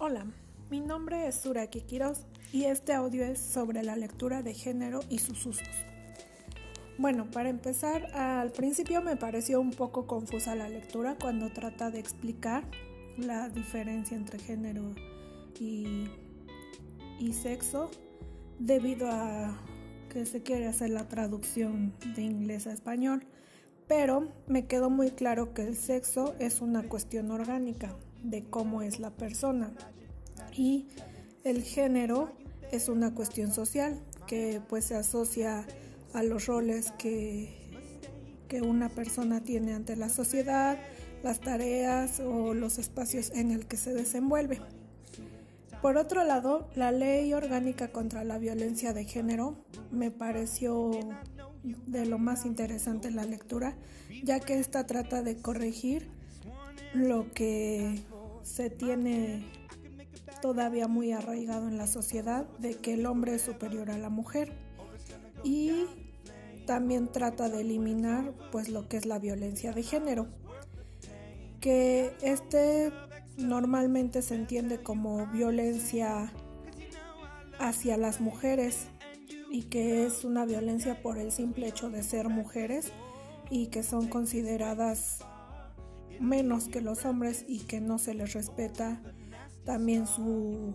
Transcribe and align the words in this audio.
Hola, 0.00 0.24
mi 0.70 0.78
nombre 0.78 1.26
es 1.26 1.40
Suraki 1.40 1.80
Quiroz 1.80 2.24
y 2.52 2.66
este 2.66 2.92
audio 2.92 3.24
es 3.24 3.40
sobre 3.40 3.82
la 3.82 3.96
lectura 3.96 4.44
de 4.44 4.54
género 4.54 5.00
y 5.08 5.18
sus 5.18 5.44
usos. 5.44 5.66
Bueno, 6.98 7.28
para 7.32 7.48
empezar, 7.48 8.06
al 8.14 8.52
principio 8.52 9.02
me 9.02 9.16
pareció 9.16 9.60
un 9.60 9.72
poco 9.72 10.06
confusa 10.06 10.54
la 10.54 10.68
lectura 10.68 11.16
cuando 11.20 11.50
trata 11.50 11.90
de 11.90 11.98
explicar 11.98 12.62
la 13.16 13.48
diferencia 13.48 14.16
entre 14.16 14.38
género 14.38 14.94
y, 15.58 16.06
y 17.18 17.32
sexo 17.32 17.90
debido 18.60 19.10
a 19.10 19.60
que 20.10 20.26
se 20.26 20.44
quiere 20.44 20.68
hacer 20.68 20.90
la 20.90 21.08
traducción 21.08 21.92
de 22.14 22.22
inglés 22.22 22.68
a 22.68 22.72
español, 22.72 23.26
pero 23.88 24.28
me 24.46 24.68
quedó 24.68 24.90
muy 24.90 25.10
claro 25.10 25.54
que 25.54 25.62
el 25.62 25.76
sexo 25.76 26.36
es 26.38 26.60
una 26.60 26.84
cuestión 26.84 27.32
orgánica, 27.32 27.96
de 28.22 28.42
cómo 28.42 28.82
es 28.82 29.00
la 29.00 29.10
persona. 29.10 29.72
Y 30.56 30.88
el 31.44 31.62
género 31.62 32.32
es 32.72 32.88
una 32.88 33.14
cuestión 33.14 33.52
social 33.52 34.00
que 34.26 34.60
pues 34.68 34.86
se 34.86 34.96
asocia 34.96 35.66
a 36.12 36.22
los 36.22 36.46
roles 36.46 36.92
que, 36.98 37.70
que 38.48 38.62
una 38.62 38.88
persona 38.88 39.42
tiene 39.42 39.74
ante 39.74 39.96
la 39.96 40.08
sociedad, 40.08 40.78
las 41.22 41.40
tareas 41.40 42.20
o 42.20 42.54
los 42.54 42.78
espacios 42.78 43.30
en 43.30 43.50
el 43.50 43.66
que 43.66 43.76
se 43.76 43.92
desenvuelve. 43.92 44.60
Por 45.82 45.96
otro 45.96 46.24
lado, 46.24 46.68
la 46.74 46.90
ley 46.90 47.32
orgánica 47.34 47.88
contra 47.88 48.24
la 48.24 48.38
violencia 48.38 48.92
de 48.92 49.04
género 49.04 49.56
me 49.92 50.10
pareció 50.10 50.90
de 51.62 52.06
lo 52.06 52.18
más 52.18 52.44
interesante 52.46 53.08
en 53.08 53.16
la 53.16 53.24
lectura, 53.24 53.76
ya 54.24 54.40
que 54.40 54.58
esta 54.58 54.86
trata 54.86 55.22
de 55.22 55.36
corregir 55.36 56.08
lo 56.94 57.30
que 57.32 58.02
se 58.42 58.70
tiene 58.70 59.44
todavía 60.40 60.88
muy 60.88 61.12
arraigado 61.12 61.68
en 61.68 61.76
la 61.76 61.86
sociedad 61.86 62.46
de 62.58 62.76
que 62.76 62.94
el 62.94 63.06
hombre 63.06 63.34
es 63.34 63.42
superior 63.42 63.90
a 63.90 63.98
la 63.98 64.08
mujer. 64.08 64.52
Y 65.44 65.86
también 66.66 67.10
trata 67.10 67.48
de 67.48 67.62
eliminar 67.62 68.32
pues 68.52 68.68
lo 68.68 68.88
que 68.88 68.96
es 68.96 69.06
la 69.06 69.18
violencia 69.18 69.72
de 69.72 69.82
género 69.82 70.28
que 71.60 72.12
este 72.22 72.92
normalmente 73.36 74.22
se 74.22 74.34
entiende 74.34 74.82
como 74.82 75.26
violencia 75.26 76.32
hacia 77.58 77.96
las 77.96 78.20
mujeres 78.20 78.88
y 79.50 79.64
que 79.64 80.06
es 80.06 80.24
una 80.24 80.44
violencia 80.44 81.02
por 81.02 81.18
el 81.18 81.32
simple 81.32 81.68
hecho 81.68 81.90
de 81.90 82.02
ser 82.02 82.28
mujeres 82.28 82.92
y 83.50 83.68
que 83.68 83.82
son 83.82 84.08
consideradas 84.08 85.24
menos 86.20 86.68
que 86.68 86.80
los 86.80 87.04
hombres 87.04 87.44
y 87.48 87.60
que 87.60 87.80
no 87.80 87.98
se 87.98 88.14
les 88.14 88.32
respeta 88.32 89.00
también 89.64 90.06
su, 90.06 90.74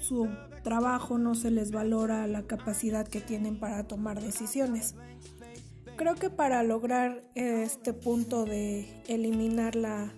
su 0.00 0.28
trabajo, 0.62 1.18
no 1.18 1.34
se 1.34 1.50
les 1.50 1.70
valora 1.70 2.26
la 2.26 2.42
capacidad 2.42 3.06
que 3.06 3.20
tienen 3.20 3.58
para 3.58 3.84
tomar 3.86 4.20
decisiones. 4.20 4.94
Creo 5.96 6.14
que 6.14 6.30
para 6.30 6.62
lograr 6.62 7.22
este 7.34 7.92
punto 7.92 8.44
de 8.44 9.02
eliminar 9.06 9.76
la, 9.76 10.12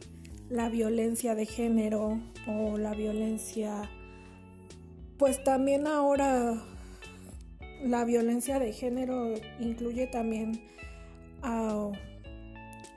la 0.48 0.68
violencia 0.68 1.34
de 1.34 1.46
género 1.46 2.20
o 2.46 2.78
la 2.78 2.94
violencia, 2.94 3.88
pues 5.18 5.42
también 5.42 5.86
ahora 5.86 6.62
la 7.84 8.04
violencia 8.04 8.58
de 8.58 8.72
género 8.72 9.34
incluye 9.58 10.06
también 10.06 10.60
a 11.42 11.90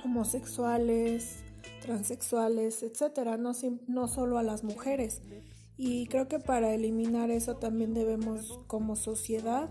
homosexuales, 0.03 1.44
transexuales, 1.85 2.83
etcétera, 2.83 3.37
no, 3.37 3.51
no 3.87 4.07
solo 4.07 4.37
a 4.37 4.43
las 4.43 4.63
mujeres. 4.63 5.21
Y 5.77 6.07
creo 6.07 6.27
que 6.27 6.39
para 6.39 6.73
eliminar 6.73 7.31
eso 7.31 7.57
también 7.57 7.93
debemos 7.93 8.59
como 8.67 8.95
sociedad 8.95 9.69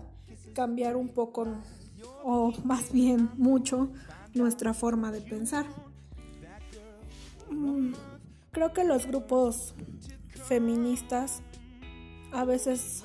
cambiar 0.53 0.95
un 0.95 1.09
poco 1.09 1.47
o 2.23 2.53
más 2.63 2.91
bien 2.91 3.29
mucho 3.37 3.89
nuestra 4.33 4.73
forma 4.73 5.11
de 5.11 5.21
pensar. 5.21 5.65
Mm, 7.49 7.93
creo 8.51 8.73
que 8.73 8.83
los 8.83 9.05
grupos 9.07 9.73
feministas 10.47 11.41
a 12.31 12.45
veces 12.45 13.03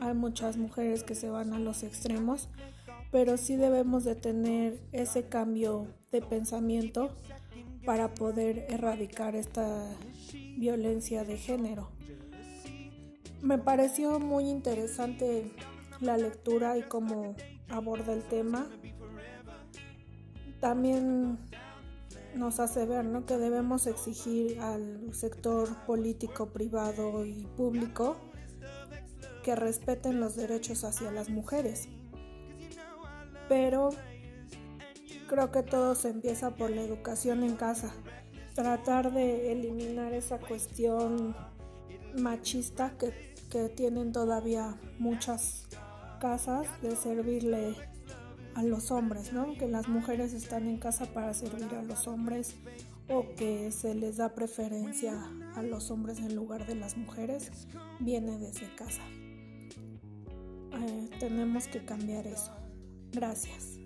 hay 0.00 0.14
muchas 0.14 0.56
mujeres 0.56 1.04
que 1.04 1.14
se 1.14 1.28
van 1.28 1.52
a 1.52 1.58
los 1.58 1.82
extremos, 1.82 2.48
pero 3.10 3.36
sí 3.36 3.56
debemos 3.56 4.04
de 4.04 4.14
tener 4.14 4.80
ese 4.92 5.24
cambio 5.24 5.86
de 6.10 6.20
pensamiento 6.20 7.10
para 7.84 8.14
poder 8.14 8.66
erradicar 8.68 9.34
esta 9.34 9.86
violencia 10.56 11.24
de 11.24 11.36
género. 11.36 11.90
Me 13.42 13.58
pareció 13.58 14.18
muy 14.20 14.48
interesante 14.48 15.50
la 16.00 16.16
lectura 16.16 16.78
y 16.78 16.82
cómo 16.82 17.34
aborda 17.68 18.12
el 18.12 18.22
tema. 18.22 18.66
También 20.60 21.38
nos 22.34 22.58
hace 22.58 22.86
ver 22.86 23.06
que 23.26 23.36
debemos 23.36 23.86
exigir 23.86 24.58
al 24.60 25.12
sector 25.12 25.68
político, 25.84 26.46
privado 26.46 27.24
y 27.24 27.46
público 27.56 28.16
que 29.42 29.54
respeten 29.54 30.20
los 30.20 30.36
derechos 30.36 30.84
hacia 30.84 31.12
las 31.12 31.28
mujeres. 31.28 31.88
Pero 33.48 33.90
Creo 35.28 35.50
que 35.50 35.62
todo 35.62 35.94
se 35.94 36.10
empieza 36.10 36.50
por 36.50 36.70
la 36.70 36.82
educación 36.82 37.42
en 37.42 37.56
casa. 37.56 37.92
Tratar 38.54 39.12
de 39.12 39.52
eliminar 39.52 40.12
esa 40.12 40.38
cuestión 40.38 41.34
machista 42.18 42.92
que, 42.98 43.34
tienen 43.76 44.10
todavía 44.10 44.74
muchas 44.98 45.68
casas 46.20 46.66
de 46.82 46.96
servirle 46.96 47.76
a 48.56 48.64
los 48.64 48.90
hombres, 48.90 49.32
¿no? 49.32 49.54
Que 49.56 49.68
las 49.68 49.86
mujeres 49.86 50.32
están 50.32 50.66
en 50.66 50.78
casa 50.78 51.06
para 51.06 51.32
servir 51.34 51.72
a 51.76 51.82
los 51.84 52.08
hombres 52.08 52.56
o 53.08 53.26
que 53.36 53.70
se 53.70 53.94
les 53.94 54.16
da 54.16 54.34
preferencia 54.34 55.22
a 55.54 55.62
los 55.62 55.92
hombres 55.92 56.18
en 56.18 56.34
lugar 56.34 56.66
de 56.66 56.74
las 56.74 56.96
mujeres, 56.96 57.68
viene 58.00 58.38
desde 58.38 58.74
casa. 58.74 59.02
Eh, 60.72 61.10
tenemos 61.20 61.68
que 61.68 61.84
cambiar 61.84 62.26
eso. 62.26 62.50
Gracias. 63.12 63.83